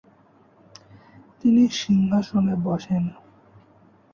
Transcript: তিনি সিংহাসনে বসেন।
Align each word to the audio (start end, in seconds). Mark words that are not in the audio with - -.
তিনি 1.39 1.63
সিংহাসনে 1.79 2.55
বসেন। 2.65 3.03